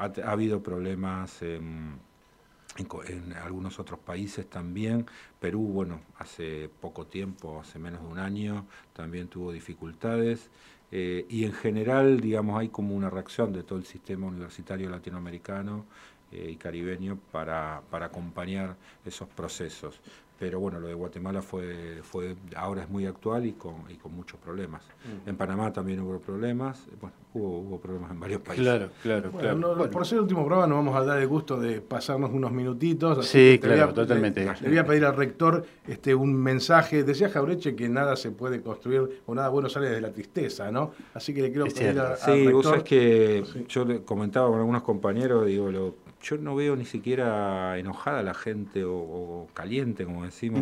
ha, 0.00 0.30
habido 0.30 0.62
problemas 0.62 1.42
en, 1.42 1.98
algunos 3.42 3.78
otros 3.78 4.00
países 4.00 4.48
también. 4.48 5.06
Perú, 5.38 5.60
bueno, 5.60 6.00
hace 6.18 6.70
poco 6.80 7.06
tiempo, 7.06 7.60
hace 7.60 7.78
menos 7.78 8.00
de 8.00 8.06
un 8.06 8.18
año, 8.18 8.66
también 8.94 9.28
tuvo 9.28 9.52
dificultades. 9.52 10.50
Eh, 10.92 11.26
y 11.28 11.44
en 11.44 11.52
general, 11.52 12.20
digamos, 12.20 12.58
hay 12.58 12.68
como 12.68 12.94
una 12.94 13.10
reacción 13.10 13.52
de 13.52 13.62
todo 13.62 13.78
el 13.78 13.84
sistema 13.84 14.26
universitario 14.26 14.88
latinoamericano 14.88 15.84
eh, 15.84 16.19
y 16.32 16.56
caribeño 16.56 17.18
para, 17.32 17.82
para 17.90 18.06
acompañar 18.06 18.76
esos 19.04 19.28
procesos 19.28 20.00
pero 20.40 20.58
bueno, 20.58 20.80
lo 20.80 20.88
de 20.88 20.94
Guatemala 20.94 21.42
fue, 21.42 22.00
fue 22.02 22.34
ahora 22.56 22.84
es 22.84 22.88
muy 22.88 23.04
actual 23.04 23.44
y 23.44 23.52
con, 23.52 23.74
y 23.90 23.96
con 23.96 24.14
muchos 24.16 24.40
problemas. 24.40 24.82
Mm. 25.04 25.28
En 25.28 25.36
Panamá 25.36 25.70
también 25.70 26.00
hubo 26.00 26.18
problemas, 26.18 26.82
bueno, 26.98 27.14
hubo, 27.34 27.58
hubo 27.58 27.78
problemas 27.78 28.10
en 28.10 28.20
varios 28.20 28.40
países. 28.40 28.64
Claro, 28.64 28.90
claro, 29.02 29.32
claro. 29.32 29.90
Por 29.90 30.06
ser 30.06 30.16
el 30.16 30.22
último 30.22 30.40
programa 30.46 30.66
nos 30.66 30.78
vamos 30.78 30.96
a 30.96 31.04
dar 31.04 31.20
el 31.20 31.28
gusto 31.28 31.60
de 31.60 31.82
pasarnos 31.82 32.30
unos 32.32 32.52
minutitos. 32.52 33.26
sí, 33.26 33.58
claro, 33.60 33.92
totalmente. 33.92 34.50
Le, 34.62 34.68
voy 34.70 34.78
a 34.78 34.86
pedir 34.86 35.04
al 35.04 35.14
rector 35.14 35.62
este, 35.86 36.14
un 36.14 36.34
mensaje. 36.34 37.04
Decía 37.04 37.28
Jaureche 37.28 37.76
que 37.76 37.90
nada 37.90 38.16
se 38.16 38.30
puede 38.30 38.62
construir 38.62 39.20
o 39.26 39.34
nada 39.34 39.50
bueno 39.50 39.68
sale 39.68 39.90
desde 39.90 40.00
la 40.00 40.10
tristeza, 40.10 40.70
¿no? 40.70 40.92
Así 41.12 41.34
que 41.34 41.42
le 41.42 41.50
quiero 41.50 41.66
pedir 41.66 42.00
al 42.00 42.16
Sí, 42.16 42.50
vos 42.50 42.64
sabés 42.64 42.84
que 42.84 43.44
yo 43.68 43.84
le 43.84 44.02
comentaba 44.04 44.48
con 44.48 44.58
algunos 44.58 44.82
compañeros, 44.82 45.44
digo, 45.44 45.70
lo 45.70 45.96
yo 46.22 46.36
no 46.38 46.54
veo 46.54 46.76
ni 46.76 46.84
siquiera 46.84 47.78
enojada 47.78 48.22
la 48.22 48.34
gente 48.34 48.84
o, 48.84 49.48
caliente, 49.54 50.04
como 50.04 50.24
decimos, 50.24 50.60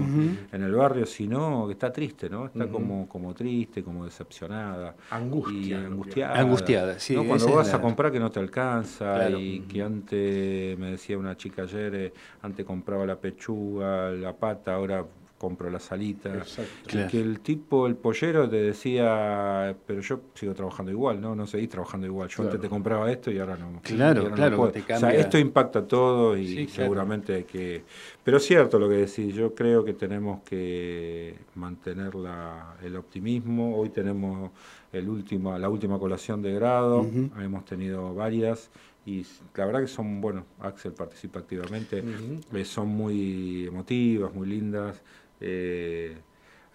en 0.53 0.63
el 0.63 0.73
barrio, 0.73 1.07
sino 1.07 1.67
que 1.67 1.73
está 1.73 1.93
triste, 1.93 2.31
¿no? 2.31 2.47
Está 2.47 2.69
como, 2.69 3.09
como 3.09 3.35
triste, 3.35 3.83
como 3.83 4.05
decepcionada. 4.05 4.95
Angustia. 5.11 5.81
Y 5.81 5.85
angustiada. 5.85 6.39
Angustiada, 6.39 6.99
sí. 6.99 7.17
Cuando 7.17 7.55
vas 7.55 7.75
a 7.75 7.81
comprar 7.81 8.13
que 8.13 8.21
no 8.21 8.31
te 8.31 8.41
alcanza 8.41 9.29
y 9.31 9.61
que 9.61 9.83
antes, 9.83 10.79
me 10.79 10.93
decía 10.93 11.19
una 11.19 11.37
chica 11.37 11.63
ayer, 11.63 11.95
eh, 11.95 12.13
antes 12.43 12.65
compraba 12.65 13.05
la 13.05 13.17
pechuga, 13.17 14.11
la 14.11 14.35
pata, 14.35 14.75
ahora 14.75 15.05
compro 15.39 15.71
las 15.71 15.91
alitas. 15.93 16.59
Que 16.87 17.21
el 17.21 17.41
tipo, 17.41 17.87
el 17.87 17.95
pollero, 17.95 18.49
te 18.49 18.57
decía, 18.57 19.75
pero 19.87 20.01
yo 20.01 20.21
sigo 20.35 20.53
trabajando 20.55 20.91
igual, 20.91 21.21
¿no? 21.21 21.35
No 21.35 21.47
seguís 21.47 21.69
trabajando 21.69 22.07
igual. 22.07 22.29
Yo 22.29 22.43
antes 22.43 22.61
te 22.61 22.69
compraba 22.69 23.11
esto 23.11 23.31
y 23.31 23.39
ahora 23.39 23.57
no. 23.57 23.81
Claro, 23.83 24.31
claro. 24.33 24.63
o 24.63 24.99
sea, 24.99 25.15
esto 25.15 25.39
impacta 25.39 25.87
todo 25.87 26.37
y 26.37 26.67
seguramente 26.67 27.35
hay 27.35 27.45
que. 27.45 27.85
Pero 28.23 28.37
es 28.37 28.45
cierto 28.45 28.79
lo 28.79 28.89
que 28.89 28.97
decís, 28.97 29.35
yo 29.35 29.55
creo 29.55 29.85
que 29.85 29.95
tenemos 29.95 30.43
que 30.43 31.37
mantener 31.55 32.15
la, 32.15 32.77
el 32.83 32.97
optimismo. 32.97 33.79
Hoy 33.79 33.91
tenemos 33.91 34.51
el 34.93 35.09
último, 35.09 35.57
la 35.59 35.69
última 35.69 35.99
colación 35.99 36.43
de 36.43 36.53
grado, 36.55 37.07
hemos 37.39 37.65
tenido 37.65 38.15
varias 38.15 38.71
y 39.09 39.25
la 39.55 39.65
verdad 39.65 39.81
que 39.81 39.87
son, 39.87 40.21
bueno, 40.21 40.45
Axel 40.61 40.93
participa 40.93 41.39
activamente, 41.39 42.05
eh, 42.53 42.65
son 42.67 42.89
muy 42.89 43.67
emotivas, 43.67 44.35
muy 44.35 44.47
lindas. 44.47 45.01
Eh, 45.41 46.17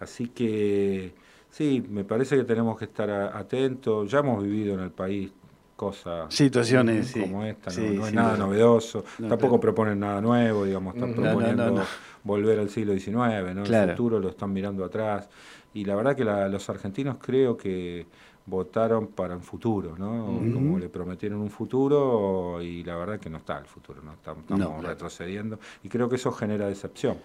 así 0.00 0.28
que 0.28 1.14
sí, 1.50 1.84
me 1.88 2.04
parece 2.04 2.36
que 2.36 2.44
tenemos 2.44 2.78
que 2.78 2.86
estar 2.86 3.10
atentos. 3.10 4.10
Ya 4.10 4.18
hemos 4.20 4.42
vivido 4.42 4.74
en 4.74 4.80
el 4.80 4.90
país 4.90 5.32
cosas 5.76 6.32
situaciones 6.32 7.12
como 7.12 7.44
esta, 7.44 7.70
no, 7.72 8.06
es 8.06 8.14
nada 8.14 8.36
novedoso, 8.36 9.04
tampoco 9.28 9.58
proponen 9.58 9.98
nada 9.98 10.20
nuevo, 10.20 10.64
digamos, 10.64 10.94
están 10.94 11.14
proponiendo 11.14 11.82
volver 12.22 12.60
al 12.60 12.70
siglo 12.70 12.92
XIX, 12.94 13.54
¿no? 13.54 13.64
el 13.64 13.90
futuro 13.90 14.20
lo 14.20 14.30
están 14.30 14.52
mirando 14.52 14.84
atrás. 14.84 15.28
Y 15.74 15.84
la 15.84 15.96
verdad 15.96 16.14
que 16.14 16.24
los 16.24 16.70
argentinos 16.70 17.16
creo 17.20 17.56
que 17.56 18.06
votaron 18.46 19.06
para 19.06 19.34
un 19.34 19.42
futuro, 19.42 19.96
¿no? 19.96 20.26
Como 20.52 20.78
le 20.78 20.90
prometieron 20.90 21.40
un 21.40 21.50
futuro 21.50 22.60
y 22.60 22.84
la 22.84 22.94
verdad 22.96 23.18
que 23.18 23.30
no 23.30 23.38
está 23.38 23.58
el 23.58 23.64
futuro, 23.64 24.02
¿no? 24.02 24.12
Estamos, 24.12 24.84
retrocediendo 24.84 25.58
y 25.82 25.88
creo 25.88 26.08
que 26.10 26.16
eso 26.16 26.30
genera 26.30 26.66
decepción. 26.66 27.16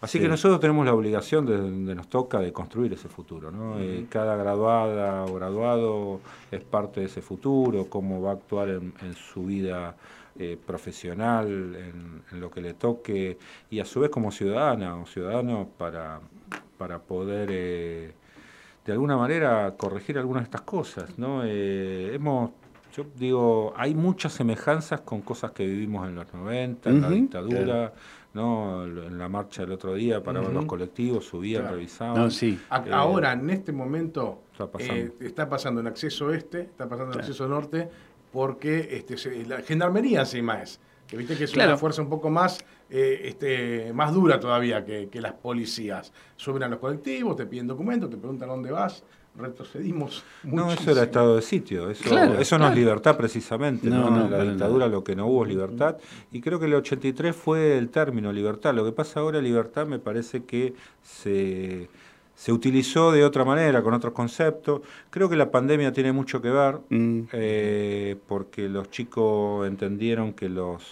Así 0.00 0.18
que 0.18 0.28
nosotros 0.28 0.60
tenemos 0.60 0.86
la 0.86 0.94
obligación 0.94 1.44
de 1.44 1.58
donde 1.58 1.94
nos 1.94 2.08
toca 2.08 2.38
de 2.38 2.52
construir 2.52 2.92
ese 2.94 3.08
futuro, 3.08 3.50
¿no? 3.50 3.78
Eh, 3.78 4.06
cada 4.08 4.34
graduada 4.36 5.24
o 5.24 5.34
graduado 5.34 6.20
es 6.50 6.62
parte 6.62 7.00
de 7.00 7.06
ese 7.06 7.20
futuro, 7.20 7.86
cómo 7.90 8.22
va 8.22 8.30
a 8.30 8.34
actuar 8.34 8.70
en, 8.70 8.92
su 9.14 9.44
vida 9.44 9.94
eh, 10.38 10.56
profesional, 10.66 11.76
en, 12.30 12.40
lo 12.40 12.50
que 12.50 12.62
le 12.62 12.72
toque 12.72 13.36
y 13.70 13.80
a 13.80 13.84
su 13.84 14.00
vez 14.00 14.10
como 14.10 14.32
ciudadana 14.32 14.96
o 14.96 15.06
ciudadano 15.06 15.68
para, 15.76 16.20
para 16.78 16.98
poder... 16.98 17.50
Eh, 17.52 18.12
de 18.84 18.92
alguna 18.92 19.16
manera 19.16 19.74
corregir 19.76 20.18
algunas 20.18 20.42
de 20.42 20.46
estas 20.46 20.62
cosas, 20.62 21.18
¿no? 21.18 21.42
Eh, 21.44 22.14
hemos, 22.14 22.50
yo 22.94 23.06
digo, 23.16 23.72
hay 23.76 23.94
muchas 23.94 24.32
semejanzas 24.32 25.02
con 25.02 25.20
cosas 25.22 25.52
que 25.52 25.64
vivimos 25.64 26.08
en 26.08 26.16
los 26.16 26.32
90, 26.32 26.90
en 26.90 27.00
la 27.00 27.10
dictadura, 27.10 27.92
¿no? 28.34 28.84
En 28.84 29.18
la 29.18 29.28
marcha 29.28 29.62
del 29.62 29.72
otro 29.72 29.94
día, 29.94 30.22
para 30.22 30.40
ver 30.40 30.52
los 30.52 30.64
colectivos, 30.64 31.24
subían, 31.26 31.68
revisaban. 31.68 32.30
sí. 32.30 32.58
Eh, 32.70 32.90
ahora, 32.92 33.32
en 33.32 33.50
este 33.50 33.72
momento, 33.72 34.42
eh, 34.78 35.12
está 35.20 35.48
pasando, 35.48 35.80
en 35.80 35.86
acceso 35.86 36.32
este, 36.32 36.62
está 36.62 36.88
pasando 36.88 37.12
en 37.14 37.20
acceso 37.20 37.46
norte, 37.46 37.88
porque 38.32 38.88
este, 38.90 39.44
la 39.46 39.60
gendarmería 39.62 40.20
encima 40.20 40.62
es 40.62 40.80
que 41.12 41.18
viste 41.18 41.36
que 41.36 41.44
es 41.44 41.54
una 41.54 41.76
fuerza 41.76 42.00
un 42.00 42.08
poco 42.08 42.30
más, 42.30 42.64
eh, 42.88 43.20
este, 43.24 43.92
más 43.92 44.14
dura 44.14 44.40
todavía 44.40 44.82
que, 44.82 45.20
las 45.20 45.34
policías. 45.34 46.10
Suben 46.36 46.62
a 46.62 46.68
los 46.68 46.78
colectivos, 46.78 47.36
te 47.36 47.44
piden 47.44 47.66
documentos, 47.66 48.08
te 48.08 48.16
preguntan 48.16 48.48
dónde 48.48 48.70
vas, 48.70 49.04
retrocedimos. 49.36 50.24
No, 50.42 50.72
eso 50.72 50.90
era 50.90 51.02
estado 51.02 51.36
de 51.36 51.42
sitio, 51.42 51.90
eso, 51.90 52.16
eso 52.16 52.58
no 52.58 52.68
es 52.68 52.74
libertad 52.74 53.14
precisamente, 53.14 53.90
no, 53.90 54.26
la 54.26 54.42
dictadura 54.42 54.88
lo 54.88 55.04
que 55.04 55.14
no 55.14 55.26
hubo 55.26 55.42
es 55.42 55.50
libertad, 55.50 55.98
y 56.30 56.40
creo 56.40 56.58
que 56.58 56.64
el 56.64 56.72
83 56.76 57.36
fue 57.36 57.76
el 57.76 57.90
término 57.90 58.32
libertad. 58.32 58.72
Lo 58.72 58.82
que 58.82 58.92
pasa 58.92 59.20
ahora, 59.20 59.42
libertad, 59.42 59.84
me 59.84 59.98
parece 59.98 60.44
que 60.44 60.72
se 61.02 61.90
se 62.34 62.52
utilizó 62.52 63.12
de 63.12 63.24
otra 63.24 63.44
manera, 63.44 63.82
con 63.82 63.94
otros 63.94 64.12
conceptos. 64.12 64.82
Creo 65.10 65.28
que 65.28 65.36
la 65.36 65.50
pandemia 65.50 65.92
tiene 65.92 66.12
mucho 66.12 66.40
que 66.42 66.50
ver, 66.50 66.80
mm. 66.88 67.20
eh, 67.32 68.16
porque 68.26 68.68
los 68.68 68.90
chicos 68.90 69.66
entendieron 69.66 70.32
que 70.32 70.48
los 70.48 70.82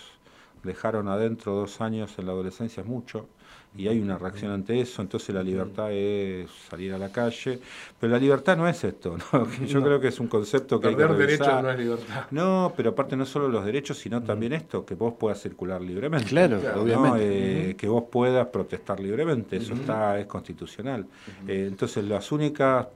dejaron 0.62 1.08
adentro 1.08 1.54
dos 1.54 1.80
años 1.80 2.18
en 2.18 2.26
la 2.26 2.32
adolescencia 2.32 2.82
es 2.82 2.86
mucho, 2.86 3.28
y 3.76 3.86
hay 3.86 4.00
una 4.00 4.18
reacción 4.18 4.50
ante 4.50 4.80
eso, 4.80 5.00
entonces 5.00 5.32
la 5.32 5.44
libertad 5.44 5.92
es 5.92 6.50
salir 6.68 6.92
a 6.92 6.98
la 6.98 7.10
calle, 7.12 7.60
pero 8.00 8.12
la 8.12 8.18
libertad 8.18 8.56
no 8.56 8.66
es 8.66 8.82
esto, 8.82 9.16
¿no? 9.32 9.46
yo 9.66 9.82
creo 9.82 10.00
que 10.00 10.08
es 10.08 10.18
un 10.18 10.26
concepto 10.26 10.80
que 10.80 10.88
hay 10.88 10.96
que 10.96 11.06
derechos 11.06 11.62
no 11.62 11.70
es 11.70 11.78
libertad. 11.78 12.26
No, 12.32 12.72
pero 12.76 12.90
aparte 12.90 13.16
no 13.16 13.24
solo 13.24 13.48
los 13.48 13.64
derechos, 13.64 13.98
sino 13.98 14.22
también 14.22 14.54
esto, 14.54 14.84
que 14.84 14.94
vos 14.96 15.14
puedas 15.16 15.40
circular 15.40 15.80
libremente. 15.80 16.28
Claro, 16.28 16.60
obviamente. 16.76 17.70
Eh, 17.70 17.76
que 17.76 17.88
vos 17.88 18.04
puedas 18.10 18.48
protestar 18.48 18.98
libremente, 18.98 19.56
eso 19.56 19.74
está 19.74 20.18
es 20.18 20.26
constitucional. 20.26 21.06
Eh, 21.46 21.66
entonces 21.68 22.04
las 22.04 22.32
únicas 22.32 22.88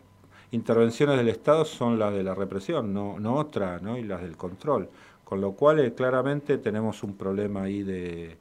intervenciones 0.50 1.16
del 1.16 1.28
Estado 1.28 1.64
son 1.64 1.98
las 1.98 2.12
de 2.12 2.22
la 2.24 2.34
represión, 2.34 2.92
no, 2.92 3.18
no 3.20 3.34
otra, 3.34 3.78
¿no? 3.80 3.96
y 3.96 4.02
las 4.02 4.22
del 4.22 4.36
control. 4.36 4.88
Con 5.34 5.40
lo 5.40 5.50
cual 5.50 5.80
eh, 5.80 5.92
claramente 5.92 6.58
tenemos 6.58 7.02
un 7.02 7.16
problema 7.16 7.64
ahí 7.64 7.82
de 7.82 8.36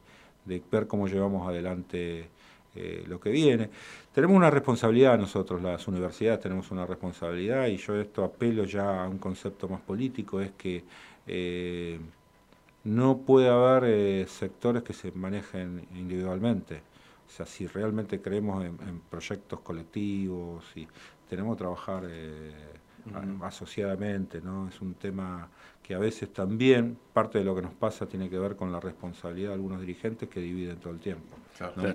ver 0.45 0.85
cómo 0.85 1.07
llevamos 1.07 1.49
adelante 1.49 2.29
eh, 2.75 3.03
lo 3.07 3.19
que 3.19 3.31
viene. 3.31 3.71
Tenemos 4.13 4.37
una 4.37 4.51
responsabilidad 4.51 5.17
nosotros, 5.17 5.59
las 5.63 5.87
universidades 5.87 6.41
tenemos 6.41 6.69
una 6.69 6.85
responsabilidad 6.85 7.65
y 7.65 7.77
yo 7.77 7.99
esto 7.99 8.23
apelo 8.23 8.65
ya 8.65 9.05
a 9.05 9.09
un 9.09 9.17
concepto 9.17 9.67
más 9.67 9.81
político, 9.81 10.39
es 10.39 10.51
que 10.51 10.83
eh, 11.25 11.99
no 12.83 13.17
puede 13.17 13.49
haber 13.49 14.27
sectores 14.27 14.83
que 14.83 14.93
se 14.93 15.11
manejen 15.13 15.87
individualmente. 15.95 16.83
O 17.27 17.31
sea, 17.31 17.47
si 17.47 17.65
realmente 17.65 18.21
creemos 18.21 18.63
en, 18.63 18.77
proyectos 19.09 19.61
colectivos 19.61 20.63
y 20.75 20.87
tenemos 21.27 21.55
que 21.55 21.57
trabajar 21.57 22.03
asociadamente, 23.41 24.41
¿no? 24.41 24.67
Es 24.67 24.81
un 24.81 24.93
tema 24.95 25.49
que 25.83 25.93
a 25.93 25.99
veces 25.99 26.31
también 26.31 26.97
parte 27.11 27.39
de 27.39 27.43
lo 27.43 27.53
que 27.53 27.61
nos 27.61 27.73
pasa 27.73 28.05
tiene 28.07 28.29
que 28.29 28.39
ver 28.39 28.55
con 28.55 28.71
la 28.71 28.79
responsabilidad 28.79 29.49
de 29.49 29.55
algunos 29.55 29.81
dirigentes 29.81 30.29
que 30.29 30.39
dividen 30.39 30.77
todo 30.77 30.93
el 30.93 30.99
tiempo, 30.99 31.35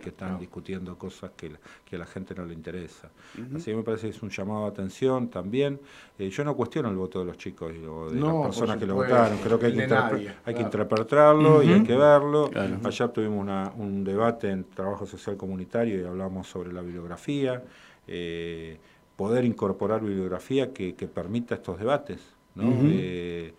que 0.02 0.10
están 0.10 0.38
discutiendo 0.38 0.98
cosas 0.98 1.30
que, 1.34 1.52
que, 1.86 1.96
a 1.96 1.98
la 1.98 2.04
gente 2.04 2.34
no 2.34 2.44
le 2.44 2.52
interesa. 2.52 3.08
Así 3.56 3.70
que 3.70 3.76
me 3.76 3.82
parece 3.82 4.10
que 4.10 4.16
es 4.16 4.22
un 4.22 4.28
llamado 4.28 4.66
a 4.66 4.68
atención 4.68 5.28
también. 5.28 5.80
Eh, 6.18 6.28
yo 6.28 6.44
no 6.44 6.54
cuestiono 6.54 6.90
el 6.90 6.96
voto 6.96 7.20
de 7.20 7.24
los 7.24 7.38
chicos 7.38 7.72
o 7.88 8.10
de 8.10 8.20
las 8.20 8.34
personas 8.34 8.76
que 8.76 8.86
lo 8.86 8.96
votaron, 8.96 9.38
creo 9.38 9.58
que 9.58 9.66
hay 9.66 9.72
que, 9.74 10.32
hay 10.44 10.54
que 10.54 10.62
interpretarlo 10.62 11.62
y 11.62 11.72
hay 11.72 11.82
que 11.82 11.96
verlo. 11.96 12.50
Allá 12.84 13.08
tuvimos 13.08 13.48
un 13.76 14.04
debate 14.04 14.50
en 14.50 14.64
trabajo 14.64 15.06
social 15.06 15.38
comunitario 15.38 16.02
y 16.02 16.04
hablamos 16.04 16.46
sobre 16.46 16.72
la 16.74 16.82
bibliografía. 16.82 17.62
Eh, 18.06 18.78
poder 19.18 19.44
incorporar 19.44 20.00
bibliografía 20.00 20.72
que, 20.72 20.92
permita 21.12 21.56
estos 21.56 21.76
debates, 21.80 22.20
¿no? 22.54 22.70
Eh, 22.84 23.52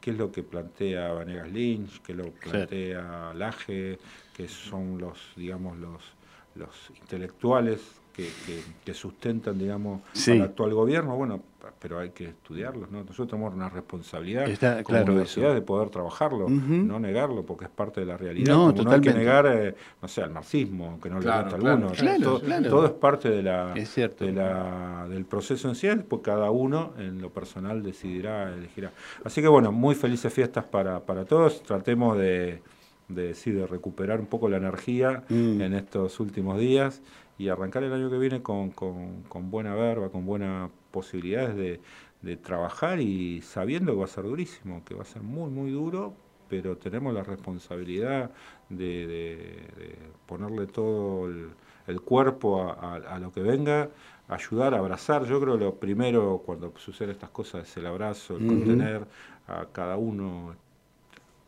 qué 0.00 0.10
es 0.12 0.16
lo 0.16 0.30
que 0.30 0.44
plantea 0.44 1.12
Vanegas 1.12 1.50
Lynch, 1.50 2.00
qué 2.02 2.14
lo 2.14 2.30
plantea 2.30 3.34
Laje, 3.34 3.98
que 4.32 4.46
son 4.46 4.98
los, 4.98 5.18
digamos, 5.34 5.76
los, 5.76 6.02
los 6.54 6.92
intelectuales 7.00 7.80
que, 8.12 8.94
sustentan, 8.94 9.58
digamos, 9.58 10.02
al 10.28 10.42
actual 10.42 10.74
gobierno, 10.74 11.16
bueno, 11.16 11.42
pero 11.78 11.98
hay 11.98 12.10
que 12.10 12.26
estudiarlos, 12.26 12.90
¿no? 12.90 13.00
Nosotros 13.00 13.28
tenemos 13.28 13.54
una 13.54 13.68
responsabilidad 13.68 14.48
Está, 14.48 14.82
como 14.82 15.00
universidad 15.00 15.54
de 15.54 15.62
poder 15.62 15.90
trabajarlo, 15.90 16.48
no 16.48 16.98
negarlo, 16.98 17.44
porque 17.44 17.64
es 17.64 17.70
parte 17.70 18.00
de 18.00 18.06
la 18.06 18.16
realidad. 18.16 18.52
No, 18.54 18.72
no 18.72 18.90
hay 18.90 19.00
que 19.00 19.12
negar, 19.12 19.46
eh, 19.46 19.74
no 20.00 20.08
sé, 20.08 20.22
el 20.22 20.30
marxismo, 20.30 20.98
que 21.00 21.08
no 21.08 21.20
le 21.20 21.26
gusta 21.26 21.40
a 21.40 21.54
algunos. 21.54 21.98
todo, 22.68 22.86
es 22.86 22.92
parte 22.92 23.30
de 23.30 23.42
la, 23.42 23.74
de 23.74 24.32
la, 24.32 25.06
del 25.08 25.24
proceso 25.24 25.68
en 25.68 25.74
sí, 25.74 25.88
pues 26.08 26.22
cada 26.22 26.50
uno 26.50 26.92
en 26.98 27.20
lo 27.20 27.30
personal 27.30 27.82
decidirá, 27.82 28.52
elegirá. 28.52 28.92
Así 29.24 29.40
que 29.40 29.48
bueno, 29.48 29.72
muy 29.72 29.94
felices 29.94 30.32
fiestas 30.32 30.64
para, 30.64 31.00
para 31.00 31.24
todos, 31.24 31.62
tratemos 31.62 32.18
de 32.18 32.62
de, 33.08 33.34
de 33.34 33.66
recuperar 33.66 34.20
un 34.20 34.26
poco 34.26 34.48
la 34.48 34.56
energía 34.56 35.24
mm. 35.28 35.60
en 35.60 35.74
estos 35.74 36.18
últimos 36.20 36.58
días 36.58 37.02
y 37.42 37.48
arrancar 37.48 37.82
el 37.82 37.92
año 37.92 38.08
que 38.08 38.18
viene 38.18 38.40
con, 38.40 38.70
con, 38.70 39.50
buena 39.50 39.74
verba, 39.74 40.10
con 40.10 40.24
buenas 40.24 40.70
posibilidades 40.92 41.56
de, 41.56 41.80
de, 42.22 42.36
trabajar 42.36 43.00
y 43.00 43.40
sabiendo 43.42 43.92
que 43.92 43.98
va 43.98 44.04
a 44.04 44.08
ser 44.08 44.24
durísimo, 44.24 44.84
que 44.84 44.94
va 44.94 45.02
a 45.02 45.04
ser 45.04 45.22
muy, 45.22 45.50
muy 45.50 45.72
duro, 45.72 46.14
pero 46.48 46.76
tenemos 46.76 47.12
la 47.12 47.24
responsabilidad 47.24 48.30
de, 48.68 49.58
ponerle 50.26 50.68
todo 50.68 51.28
el, 51.28 52.00
cuerpo 52.02 52.62
a, 52.70 53.18
lo 53.18 53.32
que 53.32 53.40
venga, 53.40 53.90
ayudar, 54.28 54.74
abrazar. 54.74 55.24
Yo 55.24 55.40
creo 55.40 55.58
que 55.58 55.64
lo 55.64 55.74
primero 55.74 56.42
cuando 56.46 56.72
suceden 56.76 57.10
estas 57.10 57.30
cosas 57.30 57.68
es 57.68 57.76
el 57.76 57.86
abrazo, 57.86 58.36
el 58.36 58.46
contener 58.46 59.04
a 59.48 59.66
cada 59.72 59.96
uno 59.96 60.54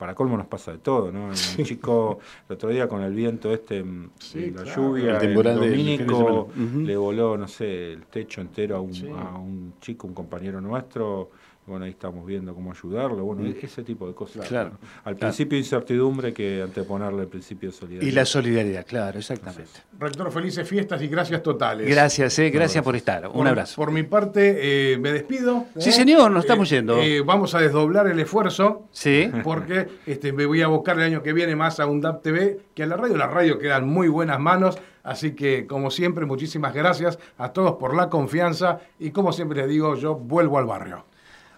para 0.05 0.15
colmo 0.15 0.37
nos 0.37 0.49
pasa 0.49 0.71
de 0.73 0.79
todo, 0.79 1.11
¿no? 1.11 1.29
Un 1.29 1.65
chico, 1.65 2.19
el 2.47 2.57
otro 2.57 2.69
día 2.69 2.87
con 2.87 3.01
el 3.01 3.15
viento 3.15 3.55
este, 3.55 3.83
mm, 3.83 4.11
la 4.55 4.65
lluvia, 4.65 5.17
el, 5.17 5.33
dominico, 5.33 6.51
le 6.55 6.95
voló, 6.95 7.39
no 7.39 7.49
sé, 7.49 7.95
el 7.95 8.03
techo 8.03 8.43
entero 8.43 8.77
a 8.77 8.81
un, 8.83 8.93
a 9.19 9.39
un 9.39 9.73
chico, 9.81 10.07
un 10.07 10.13
compañero 10.13 10.61
nuestro, 10.61 11.31
bueno, 11.67 11.87
ahí 11.87 11.93
estamos 11.93 12.27
viendo 12.27 12.55
cómo 12.55 12.73
ayudarlo, 12.73 13.25
bueno, 13.25 13.43
mm. 13.43 13.55
ese 13.63 13.83
tipo 13.83 14.07
de 14.07 14.15
cosas. 14.15 14.47
Claro. 14.47 14.73
Al 15.05 15.17
principio 15.17 15.57
incertidumbre 15.57 16.35
que 16.35 16.61
anteponerle 16.61 17.23
el 17.23 17.29
principio 17.29 17.71
de 17.71 17.77
solidaridad. 17.77 18.13
Y 18.13 18.15
la 18.15 18.27
solidaridad, 18.27 18.87
claro, 18.87 19.19
exactamente. 19.19 19.71
rector, 19.99 20.31
felices 20.31 20.69
fiestas 20.69 21.01
y 21.01 21.09
gracias 21.09 21.43
totales. 21.43 21.89
Gracias, 21.89 22.39
eh, 22.39 22.51
gracias 22.51 22.85
por 22.85 22.97
estar. 22.97 23.29
Un 23.33 23.47
abrazo. 23.47 23.77
Por 23.77 23.93
mi 23.93 24.03
parte, 24.03 24.93
eh, 24.93 24.99
me 24.99 25.11
despido. 25.13 25.65
Sí, 25.79 25.91
señor, 25.91 26.31
nos 26.31 26.45
estamos 26.45 26.71
eh, 26.71 26.77
yendo. 26.77 26.99
vamos 27.25 27.55
a 27.55 27.61
desdoblar 27.61 28.09
el 28.09 28.21
esfuerzo. 28.21 28.87
Sí. 28.93 29.31
Porque 29.43 29.89
este, 30.05 30.35
me 30.35 30.45
voy 30.45 30.61
a 30.61 30.67
buscar 30.67 30.99
el 30.99 31.05
año 31.05 31.23
que 31.23 31.33
viene 31.33 31.57
más 31.57 31.81
a 31.81 31.87
un 31.87 32.03
DAP 32.03 32.23
TV 32.23 32.61
que 32.75 32.83
a 32.83 32.87
la 32.87 32.97
radio. 32.97 33.17
La 33.17 33.27
radio 33.27 33.59
queda 33.59 33.79
en 33.79 33.89
muy 33.89 34.09
buenas 34.09 34.39
manos. 34.39 34.77
Así 35.03 35.33
que, 35.33 35.67
como 35.67 35.91
siempre, 35.91 36.27
muchísimas 36.27 36.75
gracias 36.75 37.19
a 37.39 37.53
todos 37.53 37.77
por 37.77 37.95
la 37.95 38.11
confianza. 38.11 38.81
Y 38.99 39.11
como 39.11 39.33
siempre 39.33 39.61
les 39.61 39.69
digo, 39.69 39.97
yo 39.97 40.15
vuelvo 40.15 40.59
al 40.59 40.67
barrio. 40.67 41.05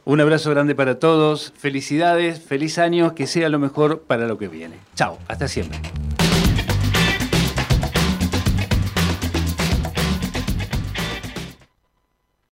Un 0.09 0.21
abrazo 0.21 0.51
grande 0.51 0.77
para 0.77 1.01
todos, 1.01 1.53
felicidades, 1.59 2.41
feliz 2.41 2.79
año, 2.79 3.17
que 3.17 3.27
sea 3.27 3.49
lo 3.49 3.59
mejor 3.59 4.03
para 4.03 4.29
lo 4.29 4.39
que 4.39 4.47
viene. 4.47 4.77
Chao, 4.95 5.19
hasta 5.27 5.49
siempre. 5.49 5.81